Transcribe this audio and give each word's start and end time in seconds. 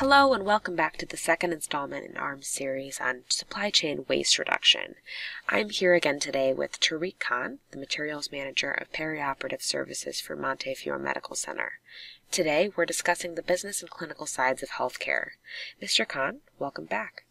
Hello 0.00 0.34
and 0.34 0.44
welcome 0.44 0.76
back 0.76 0.98
to 0.98 1.06
the 1.06 1.16
second 1.16 1.54
installment 1.54 2.04
in 2.04 2.18
ARM's 2.18 2.48
series 2.48 3.00
on 3.00 3.22
supply 3.30 3.70
chain 3.70 4.04
waste 4.06 4.38
reduction. 4.38 4.96
I'm 5.48 5.70
here 5.70 5.94
again 5.94 6.20
today 6.20 6.52
with 6.52 6.78
Tariq 6.78 7.18
Khan, 7.18 7.60
the 7.70 7.78
Materials 7.78 8.30
Manager 8.30 8.70
of 8.70 8.92
Perioperative 8.92 9.62
Services 9.62 10.20
for 10.20 10.36
Montefiore 10.36 10.98
Medical 10.98 11.34
Center. 11.34 11.80
Today 12.30 12.70
we're 12.76 12.84
discussing 12.84 13.36
the 13.36 13.42
business 13.42 13.80
and 13.80 13.88
clinical 13.88 14.26
sides 14.26 14.62
of 14.62 14.68
healthcare. 14.68 15.28
Mr. 15.82 16.06
Khan, 16.06 16.40
welcome 16.58 16.84
back. 16.84 17.24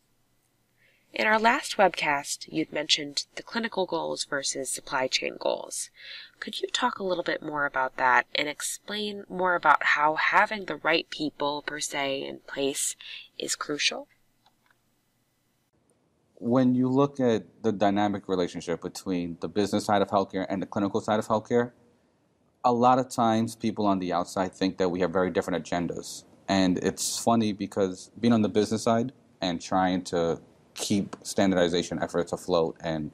In 1.16 1.28
our 1.28 1.40
last 1.40 1.78
webcast, 1.78 2.52
you'd 2.52 2.74
mentioned 2.74 3.26
the 3.36 3.42
clinical 3.42 3.86
goals 3.86 4.26
versus 4.26 4.70
supply 4.70 5.08
chain 5.08 5.38
goals. 5.40 5.90
Could 6.42 6.60
you 6.60 6.68
talk 6.68 7.00
a 7.00 7.06
little 7.06 7.24
bit 7.24 7.42
more 7.42 7.66
about 7.66 7.96
that 7.96 8.28
and 8.36 8.50
explain 8.50 9.24
more 9.30 9.56
about 9.56 9.82
how 9.82 10.16
having 10.16 10.66
the 10.66 10.76
right 10.76 11.10
people, 11.10 11.64
per 11.66 11.80
se, 11.80 12.28
in 12.28 12.40
place 12.40 12.98
is 13.40 13.56
crucial? 13.56 14.10
When 16.34 16.76
you 16.76 16.90
look 16.90 17.22
at 17.22 17.64
the 17.64 17.72
dynamic 17.72 18.28
relationship 18.28 18.82
between 18.82 19.38
the 19.40 19.48
business 19.48 19.86
side 19.86 20.02
of 20.02 20.10
healthcare 20.10 20.46
and 20.50 20.62
the 20.62 20.68
clinical 20.68 21.00
side 21.00 21.20
of 21.20 21.28
healthcare, 21.28 21.72
a 22.66 22.74
lot 22.74 23.00
of 23.00 23.10
times 23.10 23.56
people 23.56 23.86
on 23.86 24.00
the 24.00 24.12
outside 24.12 24.52
think 24.52 24.78
that 24.80 24.90
we 24.90 25.00
have 25.00 25.14
very 25.14 25.32
different 25.32 25.64
agendas. 25.64 26.26
And 26.50 26.78
it's 26.80 27.18
funny 27.18 27.54
because 27.54 28.12
being 28.20 28.34
on 28.34 28.42
the 28.42 28.50
business 28.50 28.84
side 28.84 29.14
and 29.40 29.62
trying 29.62 30.04
to 30.06 30.42
keep 30.76 31.16
standardization 31.24 32.02
efforts 32.02 32.32
afloat 32.32 32.78
and 32.82 33.12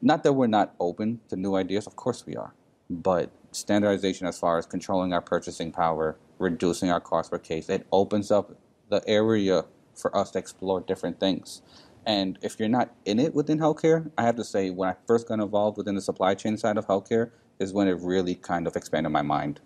not 0.00 0.22
that 0.22 0.32
we're 0.32 0.46
not 0.46 0.74
open 0.80 1.20
to 1.28 1.36
new 1.36 1.56
ideas, 1.56 1.86
of 1.86 1.96
course 1.96 2.24
we 2.24 2.36
are, 2.36 2.54
but 2.88 3.30
standardization 3.50 4.26
as 4.26 4.38
far 4.38 4.58
as 4.58 4.66
controlling 4.66 5.12
our 5.12 5.20
purchasing 5.20 5.72
power, 5.72 6.16
reducing 6.38 6.90
our 6.90 7.00
cost 7.00 7.30
per 7.30 7.38
case, 7.38 7.68
it 7.68 7.86
opens 7.92 8.30
up 8.30 8.56
the 8.88 9.02
area 9.08 9.64
for 9.94 10.16
us 10.16 10.30
to 10.30 10.38
explore 10.38 10.80
different 10.80 11.18
things. 11.18 11.62
And 12.06 12.38
if 12.42 12.58
you're 12.58 12.68
not 12.68 12.94
in 13.04 13.18
it 13.18 13.34
within 13.34 13.58
healthcare, 13.58 14.10
I 14.16 14.22
have 14.22 14.36
to 14.36 14.44
say, 14.44 14.70
when 14.70 14.88
I 14.88 14.94
first 15.06 15.28
got 15.28 15.40
involved 15.40 15.76
within 15.76 15.94
the 15.94 16.00
supply 16.00 16.34
chain 16.34 16.56
side 16.56 16.78
of 16.78 16.86
healthcare, 16.86 17.30
is 17.58 17.72
when 17.72 17.88
it 17.88 17.98
really 18.00 18.36
kind 18.36 18.66
of 18.66 18.76
expanded 18.76 19.12
my 19.12 19.22
mind. 19.22 19.60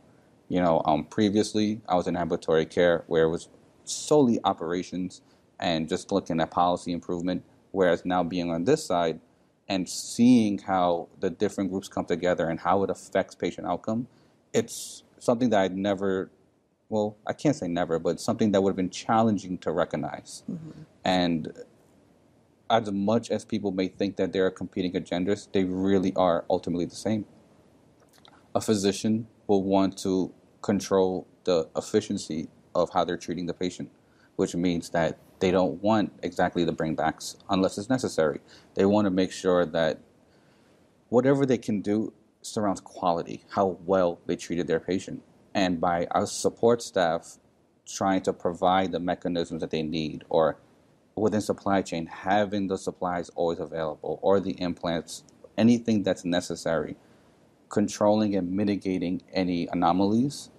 You 0.49 0.61
know, 0.61 0.83
um, 0.87 1.05
previously 1.05 1.83
I 1.89 1.95
was 1.95 2.07
in 2.07 2.17
ambulatory 2.17 2.67
care 2.67 3.05
where 3.07 3.25
it 3.25 3.29
was 3.29 3.49
solely 3.85 4.41
operations 4.45 5.21
and 5.63 5.89
just 5.89 6.13
looking 6.13 6.41
at 6.41 6.51
policy 6.51 6.93
improvement. 6.93 7.45
Whereas 7.71 8.05
now 8.05 8.23
being 8.23 8.51
on 8.51 8.65
this 8.65 8.85
side 8.85 9.21
and 9.69 9.89
seeing 9.89 10.59
how 10.59 11.09
the 11.21 11.31
different 11.31 11.71
groups 11.71 11.89
come 11.89 12.05
together 12.05 12.49
and 12.49 12.61
how 12.61 12.83
it 12.83 12.91
affects 12.91 13.35
patient 13.35 13.67
outcome, 13.67 14.09
it's 14.53 15.05
something 15.19 15.49
that 15.51 15.61
I'd 15.61 15.77
never, 15.77 16.31
well, 16.91 17.17
I 17.27 17.33
can't 17.33 17.57
say 17.57 17.69
never, 17.69 17.99
but 17.99 18.21
something 18.21 18.51
that 18.53 18.63
would 18.63 18.71
have 18.71 18.77
been 18.77 18.91
challenging 18.91 19.57
to 19.59 19.71
recognize. 19.71 20.43
Mm-hmm. 20.51 20.83
And 21.05 21.53
as 22.69 22.91
much 22.91 23.31
as 23.31 23.45
people 23.45 23.71
may 23.71 23.87
think 23.87 24.17
that 24.17 24.33
there 24.33 24.45
are 24.45 24.51
competing 24.51 24.93
agendas, 24.93 25.47
they 25.53 25.65
really 25.65 26.13
are 26.17 26.45
ultimately 26.51 26.87
the 26.87 26.97
same. 26.97 27.25
A 28.55 28.61
physician 28.61 29.29
will 29.47 29.63
want 29.63 29.97
to 29.99 30.35
control 30.61 31.27
the 31.45 31.69
efficiency 31.77 32.49
of 32.75 32.91
how 32.91 33.05
they're 33.05 33.17
treating 33.17 33.47
the 33.47 33.55
patient, 33.55 33.91
which 34.37 34.55
means 34.55 34.91
that 34.91 35.19
they 35.43 35.51
don't 35.51 35.83
want 35.83 36.13
exactly 36.23 36.65
the 36.65 36.73
bringbacks 36.73 37.35
unless 37.51 37.77
it's 37.77 37.91
necessary. 37.91 38.41
They 38.75 38.85
want 38.85 39.07
to 39.07 39.11
make 39.11 39.33
sure 39.33 39.67
that 39.67 39.99
whatever 41.09 41.45
they 41.45 41.59
can 41.59 41.81
do 41.81 42.13
surrounds 42.43 42.81
quality, 42.81 43.43
how 43.51 43.77
well 43.85 44.21
they 44.27 44.37
treated 44.37 44.69
their 44.69 44.79
patient. 44.79 45.21
And 45.53 45.81
by 45.81 46.07
our 46.13 46.27
support 46.27 46.81
staff 46.81 47.39
trying 47.85 48.23
to 48.23 48.33
provide 48.33 48.93
the 48.93 49.01
mechanisms 49.01 49.63
that 49.63 49.71
they 49.71 49.83
need, 49.83 50.23
or 50.29 50.59
within 51.17 51.41
supply 51.41 51.83
chain, 51.83 52.07
having 52.07 52.69
the 52.69 52.79
supplies 52.79 53.29
always 53.31 53.59
available, 53.59 54.21
or 54.23 54.39
the 54.39 54.53
implants, 54.61 55.25
anything 55.59 56.05
that's 56.05 56.25
necessary, 56.25 56.95
controlling 57.69 58.37
and 58.37 58.53
mitigating 58.53 59.21
any 59.33 59.67
anomalies, 59.73 60.51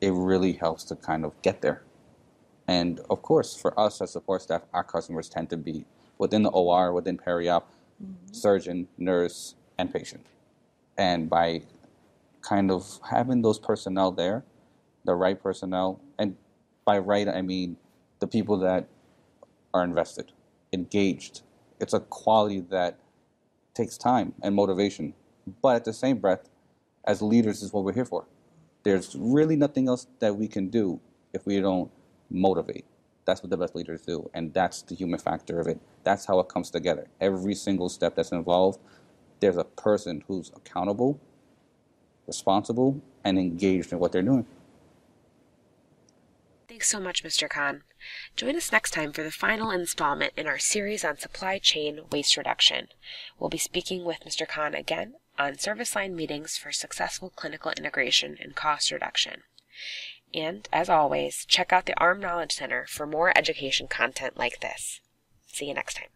it 0.00 0.12
really 0.12 0.52
helps 0.52 0.84
to 0.84 0.94
kind 0.94 1.24
of 1.24 1.32
get 1.42 1.60
there. 1.60 1.82
And 2.68 3.00
of 3.08 3.22
course, 3.22 3.56
for 3.56 3.78
us 3.80 4.00
as 4.02 4.12
support 4.12 4.42
staff, 4.42 4.62
our 4.74 4.84
customers 4.84 5.28
tend 5.28 5.48
to 5.50 5.56
be 5.56 5.86
within 6.18 6.42
the 6.42 6.50
OR, 6.50 6.92
within 6.92 7.16
peri-op, 7.16 7.68
mm-hmm. 8.02 8.32
surgeon, 8.32 8.88
nurse, 8.98 9.54
and 9.78 9.92
patient. 9.92 10.26
And 10.98 11.30
by 11.30 11.62
kind 12.42 12.70
of 12.70 13.00
having 13.10 13.40
those 13.40 13.58
personnel 13.58 14.12
there, 14.12 14.44
the 15.04 15.14
right 15.14 15.42
personnel, 15.42 16.00
and 16.18 16.36
by 16.84 16.98
right 16.98 17.26
I 17.26 17.40
mean 17.40 17.78
the 18.18 18.26
people 18.26 18.58
that 18.58 18.86
are 19.72 19.82
invested, 19.82 20.32
engaged. 20.72 21.40
It's 21.80 21.94
a 21.94 22.00
quality 22.00 22.60
that 22.70 22.98
takes 23.72 23.96
time 23.96 24.34
and 24.42 24.54
motivation. 24.54 25.14
But 25.62 25.76
at 25.76 25.84
the 25.84 25.92
same 25.94 26.18
breath, 26.18 26.50
as 27.06 27.22
leaders 27.22 27.62
is 27.62 27.72
what 27.72 27.84
we're 27.84 27.94
here 27.94 28.04
for. 28.04 28.26
There's 28.82 29.16
really 29.16 29.56
nothing 29.56 29.88
else 29.88 30.06
that 30.18 30.36
we 30.36 30.48
can 30.48 30.68
do 30.68 31.00
if 31.32 31.46
we 31.46 31.60
don't 31.60 31.90
motivate. 32.30 32.84
That's 33.24 33.42
what 33.42 33.50
the 33.50 33.56
best 33.56 33.74
leaders 33.74 34.02
do, 34.02 34.30
and 34.32 34.54
that's 34.54 34.82
the 34.82 34.94
human 34.94 35.18
factor 35.18 35.60
of 35.60 35.66
it. 35.66 35.78
That's 36.02 36.24
how 36.24 36.40
it 36.40 36.48
comes 36.48 36.70
together. 36.70 37.08
Every 37.20 37.54
single 37.54 37.88
step 37.88 38.14
that's 38.14 38.32
involved, 38.32 38.80
there's 39.40 39.56
a 39.56 39.64
person 39.64 40.24
who's 40.26 40.50
accountable, 40.56 41.20
responsible, 42.26 43.00
and 43.24 43.38
engaged 43.38 43.92
in 43.92 43.98
what 43.98 44.12
they're 44.12 44.22
doing. 44.22 44.46
Thanks 46.68 46.88
so 46.88 47.00
much, 47.00 47.24
Mr. 47.24 47.48
Khan. 47.48 47.82
Join 48.36 48.54
us 48.56 48.70
next 48.70 48.92
time 48.92 49.12
for 49.12 49.22
the 49.22 49.30
final 49.30 49.70
installment 49.70 50.32
in 50.36 50.46
our 50.46 50.58
series 50.58 51.04
on 51.04 51.18
supply 51.18 51.58
chain 51.58 52.00
waste 52.12 52.36
reduction. 52.36 52.88
We'll 53.38 53.50
be 53.50 53.58
speaking 53.58 54.04
with 54.04 54.20
Mr. 54.20 54.46
Khan 54.46 54.74
again 54.74 55.14
on 55.38 55.58
service 55.58 55.94
line 55.94 56.14
meetings 56.14 56.56
for 56.56 56.72
successful 56.72 57.30
clinical 57.34 57.72
integration 57.76 58.36
and 58.40 58.54
cost 58.54 58.90
reduction. 58.90 59.42
And, 60.34 60.68
as 60.72 60.88
always, 60.88 61.44
check 61.46 61.72
out 61.72 61.86
the 61.86 61.98
ARM 61.98 62.20
Knowledge 62.20 62.52
Center 62.52 62.86
for 62.86 63.06
more 63.06 63.36
education 63.36 63.88
content 63.88 64.36
like 64.36 64.60
this. 64.60 65.00
See 65.46 65.66
you 65.66 65.74
next 65.74 65.94
time. 65.94 66.08